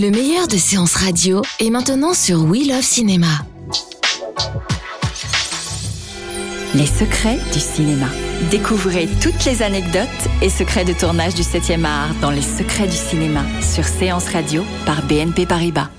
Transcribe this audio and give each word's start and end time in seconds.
Le 0.00 0.10
meilleur 0.10 0.48
de 0.48 0.56
séances 0.56 0.94
radio 0.94 1.42
est 1.58 1.68
maintenant 1.68 2.14
sur 2.14 2.44
We 2.44 2.66
Love 2.66 2.80
Cinéma. 2.80 3.44
Les 6.74 6.86
secrets 6.86 7.36
du 7.52 7.60
cinéma. 7.60 8.06
Découvrez 8.50 9.10
toutes 9.20 9.44
les 9.44 9.60
anecdotes 9.60 10.08
et 10.40 10.48
secrets 10.48 10.86
de 10.86 10.94
tournage 10.94 11.34
du 11.34 11.42
7e 11.42 11.84
art 11.84 12.14
dans 12.22 12.30
Les 12.30 12.40
secrets 12.40 12.86
du 12.86 12.96
cinéma 12.96 13.44
sur 13.60 13.84
Séance 13.84 14.28
Radio 14.28 14.64
par 14.86 15.02
BNP 15.02 15.44
Paribas. 15.44 15.90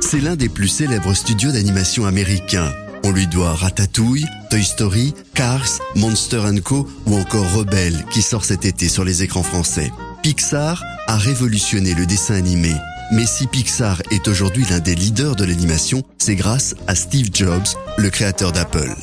C'est 0.00 0.20
l'un 0.20 0.36
des 0.36 0.48
plus 0.48 0.68
célèbres 0.68 1.14
studios 1.14 1.50
d'animation 1.50 2.06
américains. 2.06 2.70
On 3.06 3.10
lui 3.10 3.26
doit 3.26 3.52
Ratatouille, 3.52 4.24
Toy 4.48 4.64
Story, 4.64 5.12
Cars, 5.34 5.68
Monster 5.94 6.40
Co 6.64 6.88
ou 7.04 7.16
encore 7.16 7.52
Rebelle 7.52 8.02
qui 8.10 8.22
sort 8.22 8.46
cet 8.46 8.64
été 8.64 8.88
sur 8.88 9.04
les 9.04 9.22
écrans 9.22 9.42
français. 9.42 9.92
Pixar 10.22 10.82
a 11.06 11.18
révolutionné 11.18 11.92
le 11.92 12.06
dessin 12.06 12.34
animé. 12.34 12.72
Mais 13.12 13.26
si 13.26 13.46
Pixar 13.46 14.00
est 14.10 14.26
aujourd'hui 14.26 14.64
l'un 14.70 14.78
des 14.78 14.94
leaders 14.94 15.36
de 15.36 15.44
l'animation, 15.44 16.02
c'est 16.16 16.34
grâce 16.34 16.74
à 16.86 16.94
Steve 16.94 17.28
Jobs, 17.30 17.66
le 17.98 18.08
créateur 18.08 18.52
d'Apple. 18.52 18.94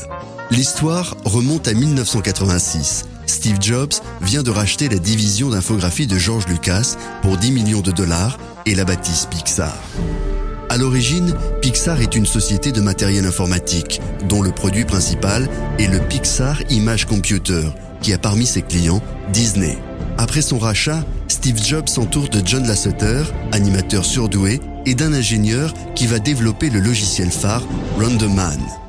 L'histoire 0.50 1.16
remonte 1.24 1.68
à 1.68 1.76
1986. 1.76 3.06
Steve 3.28 3.62
Jobs 3.62 3.94
vient 4.24 4.42
de 4.42 4.50
racheter 4.50 4.90
la 4.90 4.98
division 4.98 5.52
d'infographie 5.52 6.08
de 6.08 6.18
George 6.18 6.48
Lucas 6.48 6.96
pour 7.22 7.38
10 7.38 7.52
millions 7.52 7.82
de 7.82 7.92
dollars 7.92 8.40
et 8.66 8.74
la 8.74 8.84
baptise 8.84 9.28
Pixar. 9.30 9.78
À 10.72 10.78
l'origine, 10.78 11.34
Pixar 11.62 12.00
est 12.00 12.16
une 12.16 12.26
société 12.26 12.72
de 12.72 12.80
matériel 12.80 13.26
informatique, 13.26 14.00
dont 14.30 14.42
le 14.42 14.52
produit 14.52 14.86
principal 14.86 15.50
est 15.78 15.88
le 15.88 16.00
Pixar 16.00 16.62
Image 16.70 17.04
Computer, 17.08 17.64
qui 18.02 18.14
a 18.14 18.18
parmi 18.18 18.46
ses 18.46 18.62
clients 18.62 19.02
Disney. 19.34 19.78
Après 20.18 20.42
son 20.42 20.58
rachat, 20.58 21.04
Steve 21.28 21.62
Jobs 21.62 21.90
s'entoure 21.90 22.30
de 22.30 22.42
John 22.46 22.66
Lasseter, 22.66 23.24
animateur 23.52 24.06
surdoué, 24.06 24.62
et 24.86 24.96
d'un 24.96 25.12
ingénieur 25.12 25.74
qui 25.94 26.08
va 26.08 26.20
développer 26.20 26.70
le 26.70 26.80
logiciel 26.80 27.32
phare 27.32 27.64
Random 28.00 28.34
Man. 28.34 28.81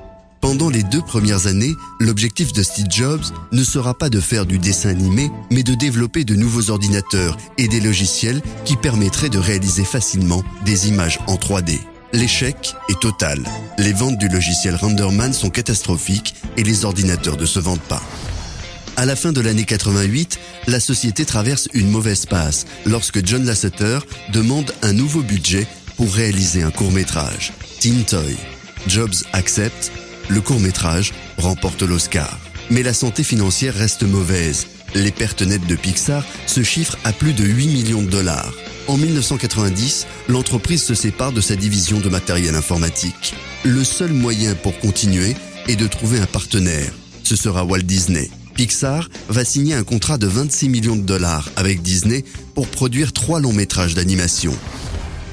Pendant 0.43 0.71
les 0.71 0.83
deux 0.83 1.01
premières 1.01 1.47
années, 1.47 1.77
l'objectif 2.01 2.53
de 2.53 2.65
Steve 2.65 2.89
Jobs 2.91 3.23
ne 3.53 3.63
sera 3.63 3.95
pas 3.95 4.11
de 4.11 4.19
faire 4.19 4.45
du 4.45 4.59
dessin 4.59 4.89
animé, 4.89 5.31
mais 5.53 5.63
de 5.63 5.75
développer 5.75 6.25
de 6.25 6.35
nouveaux 6.35 6.71
ordinateurs 6.71 7.37
et 7.59 7.69
des 7.69 7.81
logiciels 7.81 8.43
qui 8.65 8.75
permettraient 8.75 9.29
de 9.29 9.39
réaliser 9.39 9.85
facilement 9.85 10.43
des 10.65 10.89
images 10.89 11.21
en 11.29 11.37
3D. 11.37 11.79
L'échec 12.13 12.75
est 12.89 12.99
total. 13.01 13.45
Les 13.79 13.93
ventes 13.93 14.19
du 14.19 14.27
logiciel 14.29 14.75
Renderman 14.75 15.33
sont 15.33 15.49
catastrophiques 15.49 16.35
et 16.57 16.65
les 16.65 16.85
ordinateurs 16.85 17.37
ne 17.37 17.47
se 17.47 17.61
vendent 17.61 17.79
pas. 17.79 18.03
À 18.97 19.07
la 19.07 19.15
fin 19.15 19.31
de 19.31 19.41
l'année 19.41 19.65
88, 19.65 20.41
la 20.67 20.81
société 20.81 21.25
traverse 21.25 21.69
une 21.73 21.89
mauvaise 21.89 22.27
passe 22.27 22.67
lorsque 22.85 23.25
John 23.25 23.45
Lasseter 23.45 24.01
demande 24.33 24.75
un 24.83 24.93
nouveau 24.93 25.23
budget 25.23 25.69
pour 25.97 26.13
réaliser 26.13 26.65
un 26.65 26.73
court-métrage, 26.73 27.53
Teen 27.79 28.05
Toy. 28.05 28.37
Jobs 28.89 29.25
accepte 29.33 29.93
le 30.29 30.41
court-métrage 30.41 31.13
remporte 31.39 31.83
l'Oscar. 31.83 32.39
Mais 32.71 32.83
la 32.83 32.95
santé 32.95 33.23
financière 33.23 33.75
reste 33.75 34.03
mauvaise. 34.03 34.67
Les 34.95 35.11
pertes 35.11 35.43
nettes 35.43 35.67
de 35.67 35.77
Pixar 35.77 36.25
se 36.47 36.63
chiffrent 36.63 36.99
à 37.05 37.13
plus 37.13 37.33
de 37.33 37.45
8 37.45 37.67
millions 37.67 38.03
de 38.03 38.11
dollars. 38.11 38.53
En 38.89 38.97
1990, 38.97 40.07
l'entreprise 40.29 40.83
se 40.83 40.95
sépare 40.95 41.33
de 41.33 41.41
sa 41.41 41.57
division 41.57 42.01
de 42.01 42.09
matériel 42.09 42.55
informatique. 42.55 43.35
Le 43.65 43.85
seul 43.85 44.13
moyen 44.13 44.55
pour 44.55 44.79
continuer 44.79 45.35
est 45.69 45.77
de 45.77 45.87
trouver 45.87 46.19
un 46.19 46.27
partenaire. 46.27 46.93
Ce 47.23 47.37
sera 47.37 47.65
Walt 47.65 47.83
Disney. 47.83 48.29
Pixar 48.55 49.09
va 49.29 49.45
signer 49.45 49.75
un 49.75 49.85
contrat 49.85 50.19
de 50.19 50.27
26 50.27 50.69
millions 50.69 50.97
de 50.97 51.03
dollars 51.03 51.49
avec 51.57 51.81
Disney 51.81 52.25
pour 52.55 52.69
produire 52.69 53.13
trois 53.13 53.41
longs 53.41 53.53
métrages 53.53 53.95
d'animation. 53.95 54.55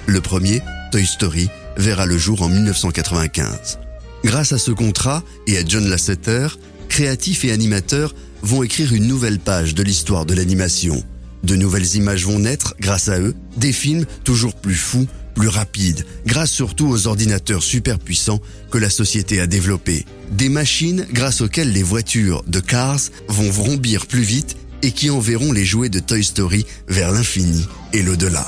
Le 0.05 0.21
premier, 0.21 0.61
Toy 0.91 1.05
Story, 1.05 1.49
verra 1.75 2.05
le 2.05 2.17
jour 2.17 2.41
en 2.41 2.49
1995. 2.49 3.79
Grâce 4.23 4.51
à 4.51 4.57
ce 4.57 4.71
contrat 4.71 5.23
et 5.47 5.57
à 5.57 5.65
John 5.65 5.87
Lasseter, 5.87 6.47
créatifs 6.89 7.45
et 7.45 7.51
animateurs 7.51 8.13
vont 8.41 8.63
écrire 8.63 8.93
une 8.93 9.07
nouvelle 9.07 9.39
page 9.39 9.75
de 9.75 9.83
l'histoire 9.83 10.25
de 10.25 10.33
l'animation. 10.33 11.03
De 11.43 11.55
nouvelles 11.55 11.95
images 11.95 12.25
vont 12.25 12.39
naître 12.39 12.75
grâce 12.79 13.07
à 13.07 13.19
eux, 13.19 13.33
des 13.57 13.71
films 13.71 14.05
toujours 14.23 14.55
plus 14.55 14.75
fous, 14.75 15.07
plus 15.35 15.47
rapides, 15.47 16.05
grâce 16.25 16.51
surtout 16.51 16.87
aux 16.87 17.07
ordinateurs 17.07 17.63
super 17.63 17.97
puissants 17.97 18.41
que 18.71 18.77
la 18.77 18.89
société 18.89 19.39
a 19.39 19.47
développés. 19.47 20.05
Des 20.31 20.49
machines 20.49 21.05
grâce 21.13 21.39
auxquelles 21.39 21.71
les 21.71 21.83
voitures 21.83 22.43
de 22.47 22.59
Cars 22.59 22.99
vont 23.29 23.49
vrombir 23.49 24.05
plus 24.05 24.21
vite 24.21 24.57
et 24.81 24.91
qui 24.91 25.09
enverront 25.09 25.53
les 25.53 25.65
jouets 25.65 25.89
de 25.89 25.99
Toy 25.99 26.23
Story 26.23 26.65
vers 26.89 27.11
l'infini 27.11 27.65
et 27.93 28.01
l'au-delà. 28.01 28.47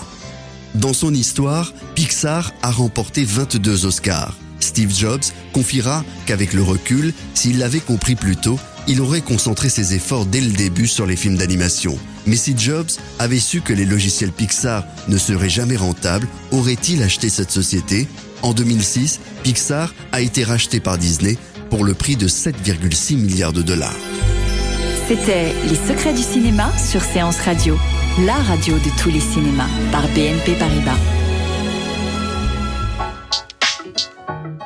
Dans 0.76 0.94
son 0.94 1.14
histoire, 1.14 1.74
Pixar 1.96 2.54
a 2.62 2.72
remporté 2.72 3.24
22 3.24 3.86
Oscars. 3.86 4.38
Steve 4.72 4.98
Jobs 4.98 5.34
confiera 5.52 6.06
qu'avec 6.26 6.54
le 6.54 6.64
recul, 6.64 7.14
s'il 7.34 7.60
l'avait 7.60 7.82
compris 7.82 8.16
plus 8.16 8.38
tôt, 8.38 8.58
il 8.88 9.02
aurait 9.02 9.20
concentré 9.20 9.68
ses 9.68 9.96
efforts 9.96 10.26
dès 10.26 10.40
le 10.40 10.52
début 10.52 10.88
sur 10.88 11.06
les 11.06 11.18
films 11.18 11.36
d'animation. 11.36 12.00
Mais 12.26 12.38
si 12.38 12.58
Jobs 12.58 12.90
avait 13.20 13.42
su 13.42 13.60
que 13.60 13.74
les 13.74 13.84
logiciels 13.84 14.32
Pixar 14.32 14.86
ne 15.10 15.18
seraient 15.18 15.50
jamais 15.50 15.76
rentables, 15.76 16.26
aurait-il 16.52 17.04
acheté 17.04 17.28
cette 17.28 17.52
société? 17.52 18.08
En 18.44 18.54
2006, 18.54 19.20
Pixar 19.44 19.94
a 20.14 20.22
été 20.22 20.46
racheté 20.46 20.80
par 20.80 20.98
Disney 20.98 21.38
pour 21.70 21.84
le 21.84 21.94
prix 21.94 22.16
de 22.16 22.30
7,6 22.30 23.18
milliards 23.18 23.52
de 23.52 23.64
dollars. 23.64 24.00
C'était 25.10 25.54
Les 25.68 25.76
secrets 25.86 26.14
du 26.14 26.24
cinéma 26.24 26.72
sur 26.78 27.02
Séance 27.02 27.42
Radio, 27.42 27.78
la 28.26 28.36
radio 28.36 28.76
de 28.76 29.02
tous 29.04 29.10
les 29.10 29.20
cinémas 29.20 29.68
par 29.92 30.08
BNP 30.16 30.54
Paribas. 30.58 31.21